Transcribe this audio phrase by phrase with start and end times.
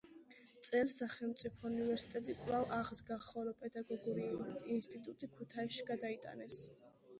[0.69, 6.61] წელს სახელმწიფო უნივერსიტეტი კვლავ აღდგა, ხოლო პედაგოგიური ინსტიტუტი ქუთაისში გადაიტანეს.